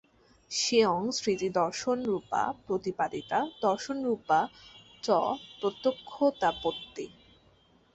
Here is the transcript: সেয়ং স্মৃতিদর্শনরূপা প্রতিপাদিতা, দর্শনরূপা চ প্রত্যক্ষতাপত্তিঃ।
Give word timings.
সেয়ং 0.51 1.01
স্মৃতিদর্শনরূপা 1.17 2.43
প্রতিপাদিতা, 2.65 3.39
দর্শনরূপা 3.61 4.39
চ 5.03 5.07
প্রত্যক্ষতাপত্তিঃ। 5.59 7.11